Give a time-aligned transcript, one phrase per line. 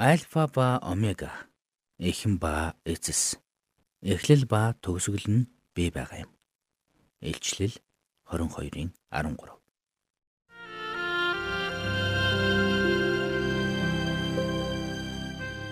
[0.00, 1.30] Альфа ба омега,
[1.98, 3.36] эхэн ба эцэс,
[4.00, 6.32] эхлэл ба төгсгөл нь бий байгаа юм.
[7.20, 7.76] Илчлэл
[8.24, 9.60] 22-ын 13.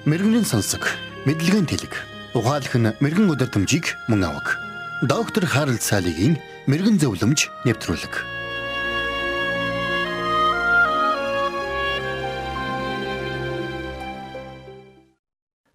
[0.04, 0.84] Мэргэний сонсог,
[1.24, 1.96] мэдлэгийн тэлэг.
[2.36, 4.60] Ухаалх нь мэрэгэн өдөр төмжийг мөн авах.
[5.08, 6.36] Доктор Харалт цаалогийн
[6.68, 8.37] мэрэгэн зөвлөмж нэвтрүүлэг.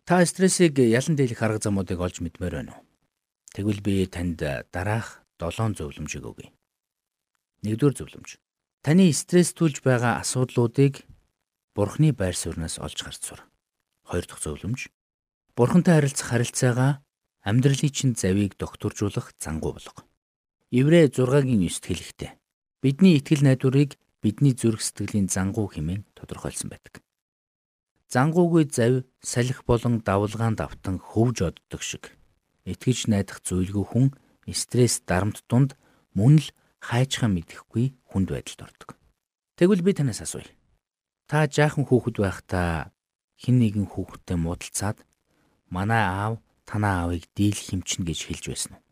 [0.03, 2.83] Та стрессийг ялан дийлэх арга замуудыг олж мэдмээр байна уу?
[3.55, 6.51] Тэгвэл би танд дараах 7 зөвлөмжийг өгье.
[7.63, 8.35] Нэгдүгээр зөвлөмж.
[8.83, 11.07] Таны стресстүүлж байгаа асуудлуудыг
[11.71, 13.41] Бурхны байр сууриас олж харж сур.
[14.03, 14.91] Хоёр дахь зөвлөмж.
[15.55, 16.99] Бурхантай харилцах харилцаагаа
[17.47, 20.03] амьдралын чинь завийг докторжуулах зангуу болго.
[20.67, 22.31] Еврэ 6-гийн 9-т хэлэхдээ
[22.83, 27.02] бидний итгэл найдварыг бидний зүрх сэтгэлийн зангуу хэмээн тодорхойлсон байдаг.
[28.13, 32.13] Зангуугүй зав салхи болон давлгаан давтан хөвж оддог шиг.
[32.61, 34.05] Итгэж найдах зүйлгүй хүн
[34.53, 35.73] стресс дарамт дунд
[36.13, 36.47] мөн л
[36.77, 38.89] хайчхан мэдэхгүй хүнд байдалд ордог.
[39.57, 40.45] Тэгвэл би танаас асууя.
[41.25, 42.93] Та жаахан хүүхэд байхдаа
[43.41, 45.01] хин нэгэн хүүхэдтэй муудалцаад
[45.73, 46.37] манай аав
[46.69, 48.83] танаа аавыг дийлэх хэмчин гэж хэлж байсан уу?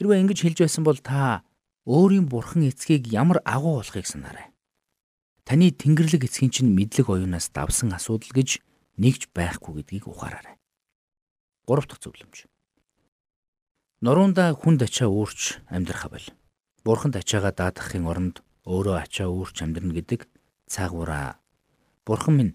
[0.00, 1.44] Хэрвээ ингэж хэлж байсан бол та
[1.84, 4.56] өөрийн бурхан эцгийг ямар агуу болохыг санаарай.
[5.44, 8.62] Таны Тэнгэрлэг эцгийн чинь мэдлэг оюунаас давсан асуудал гэж
[8.98, 10.56] нэгж байхгүй гэдгийг ухаараарай.
[11.66, 12.46] 3 дахь зөвлөмж.
[14.02, 16.26] Нуруундаа хүнд ачаа үүрч амьдрах авал.
[16.82, 20.26] Бурханд ачаагаа даатгахын оронд өөрөө ачаа үүрч амьдрна гэдэг
[20.66, 21.38] цаагаараа.
[22.02, 22.54] Бурхан минь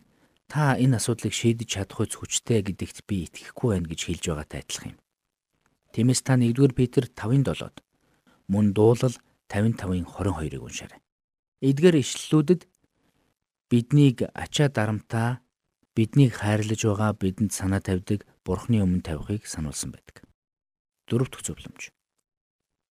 [0.52, 4.92] та энэ асуудлыг шийдэж чадах үс хүчтэй гэдэгт би итгэхгүй байна гэж хэлж байгаатай адилхан
[4.96, 5.00] юм.
[5.96, 7.80] Тиймээс та 1-р Петр 5:7-д
[8.52, 9.16] мөн дуулал
[9.48, 11.00] 55-ын 22-ыг уншаарай.
[11.64, 12.62] Эдгээр ишлэлүүдэд
[13.70, 15.44] биднийг ачаа дарамтаа
[15.96, 20.24] биднийг хайрлаж байгаа бидэнд санаа тавьдаг Бурхны өмнө тавихыг сануулсан байдаг.
[21.10, 21.92] Дөрөв дэх зөвлөмж.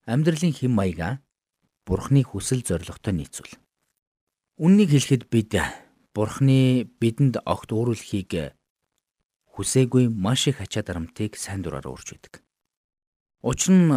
[0.09, 1.21] Амьдралын хэм маяга
[1.87, 3.55] Бурхны хүсэл зоригтой нийцүүл.
[4.57, 5.53] Үннийг хэлэхэд бид
[6.15, 8.55] Бурхны бидэнд огт өөрөлхийг
[9.55, 12.43] хүсээгүй маш их ачаа дарамтыг сайн дураар уурж байдаг.
[13.39, 13.91] Учир нь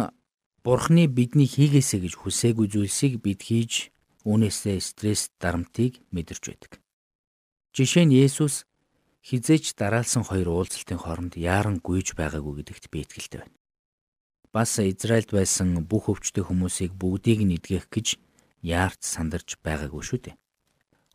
[0.63, 3.91] Бурхны бидний хийгээсэй гэж хүсээгүй зүйлсийг бид хийж
[4.29, 6.71] Үүнээсээ стресс дарамтыг мэдэрч байдаг.
[7.73, 8.69] Жишээ нь Есүс
[9.25, 13.57] хизээч дараалсан хоёр уулзалтын хооронд яаран гүйж байгаагүй гэдэгт би итгэлтэй байна.
[14.53, 18.07] Бас Израильд байсан бүх өвчтөе хүмүүсийг бүгдийг нь эдгэх гэж
[18.61, 20.35] яарч сандарч байгаагүй шүү дээ.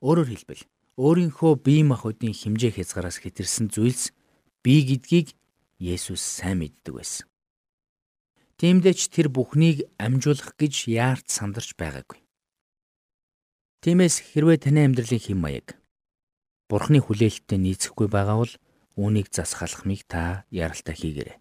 [0.03, 0.63] Өөрөөр хэлбэл
[0.99, 4.11] өөрийнхөө бие махбодын хэмжээ хязгаараас хэтэрсэн зүйлс
[4.63, 5.35] бие гэдгийг
[5.79, 7.27] Есүс сайн мэддэг байсан.
[8.59, 12.24] Тиймдээ ч тэр бүхнийг амжуулах гэж яарч сандарч байгаагүй.
[13.85, 15.77] Тиймээс хэрвээ таны амьдралын хэм маяг
[16.73, 18.55] Бурхны хүлээлттэй нийцэхгүй байгаа бол
[18.97, 21.37] үүнийг засахалахмыг та яралтай хийгээрэй.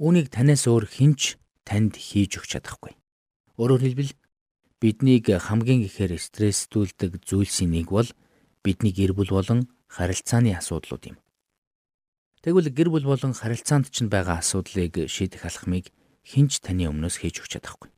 [0.00, 1.36] Үүнийг танаас өөр хинч
[1.68, 2.96] танд хийж өгч чадахгүй.
[3.60, 4.16] Өөрөөр хэлбэл
[4.80, 8.08] биднийг хамгийн ихээр стресстүүлдэг зүйлсийн нэг бол
[8.64, 11.16] бидний гэр бүл болон харилцааны асуудлууд юм.
[12.40, 15.92] Тэгвэл гэр бүл болон харилцаанд ч байгаа асуудлыг шийдэх алхмыг
[16.24, 17.92] хинч таны өмнөөс хийж өгч чадахгүй.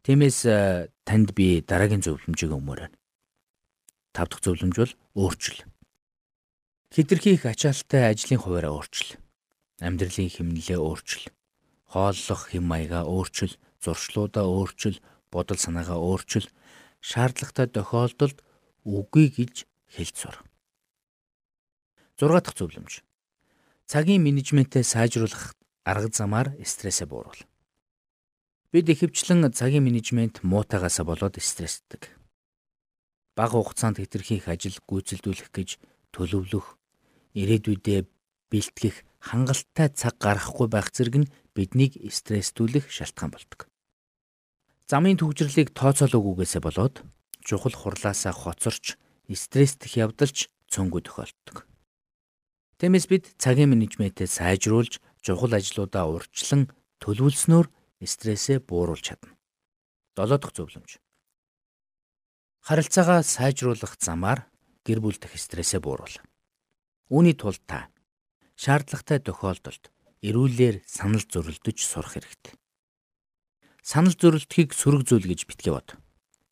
[0.00, 2.96] Тиймээс э, танд би дараагийн зөвлөмжийг өгмөр байна.
[4.16, 5.60] Тав дахь зөвлөмж бол өөрчил.
[6.88, 9.20] Хитрхи их ачаалттай ажлын хуваараа өөрчил.
[9.84, 11.28] Амьдралын хэмнэлээ өөрчил.
[11.92, 13.52] Хооллох хэм маягаа өөрчил,
[13.84, 16.48] зуршлуудаа өөрчил, бодол санаагаа өөрчил,
[17.04, 18.40] шаардлагатай тохиолдолд
[18.88, 20.36] үгүй гэж хэлж сур.
[22.16, 23.04] 6 дахь зөвлөмж.
[23.84, 25.52] Цагийн менежментээ сайжруулах
[25.84, 27.49] арга замаар стрессээ бууруул.
[28.70, 32.14] Бид ихэвчлэн цагийн менежмент муутайгаасаа болоод стрессдэг.
[33.34, 35.82] Бага хугацаанд хэтэрхий их ажил гүйцэлдүүлэх гэж
[36.14, 36.78] төлөвлөх,
[37.34, 38.06] ирээдүйдээ
[38.46, 43.66] бэлтгэх хангалттай цаг гаргахгүй байх зэрэг нь биднийг стресстүүлэх шалтгаан болдог.
[44.86, 47.02] Замын төвжирлийг тооцоолоогүйгээсээ болоод
[47.42, 48.94] чухал хурлаасаа хоцорч
[49.26, 51.66] стресстэх явдалч цөөнгүй тохиолддог.
[52.78, 56.70] Тиймээс бид цагийн менежментээ сайжруулж чухал ажлуудаа урьдчилан
[57.02, 57.66] төлөвлөснөөр
[58.06, 59.36] стрессээ бууруулж чадна.
[60.16, 61.00] 7 дахь зөвлөмж.
[62.60, 64.48] Харилцаагаа сайжруулах замаар
[64.84, 66.16] гэр бүл дэх стрессээ бууруул.
[67.08, 67.88] Үүний тулд та
[68.60, 69.88] шаардлагатай тохиолдолд
[70.20, 72.54] эрүүлэр санал зөрөлдөж сурах хэрэгтэй.
[73.80, 75.96] Санал зөрөлдөхийг сөрөг зүйл гэж битгий бод.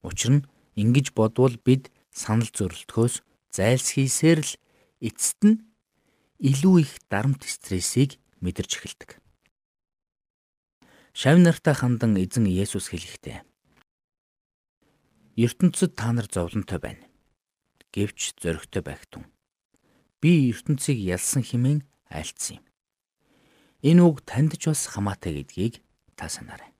[0.01, 0.47] Учир нь
[0.81, 3.21] ингэж бодвол бид санал зөрөлдөхөөс
[3.53, 4.53] зайлсхийсээр л
[5.05, 5.61] эцэст нь
[6.41, 9.11] илүү их дарамт стрессийг мэдэрч эхэлдэг.
[11.13, 13.43] Шав нартай хандан эзэн Есүс хэлэхдээ
[15.39, 17.05] ертөнцид та нар зовлонтой байна.
[17.95, 19.27] Гэвч зоригтой байх тун.
[20.21, 22.65] би ертөнцийг ялсан хэмээн айлцсан юм.
[23.87, 25.79] Энэ үг танд ч бас хамаатай гэдгийг
[26.19, 26.75] та санаарай.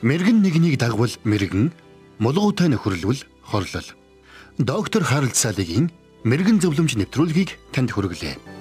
[0.00, 1.74] Мэргэн нэгнийг дагвал мэргэн,
[2.18, 3.88] мулгуутай нөхөрлөл хорлол.
[4.58, 5.92] Доктор Харалт Салигийн
[6.24, 8.55] мэрэгэн зөвлөмж нэвтрүүлгийг танд хүргэлээ.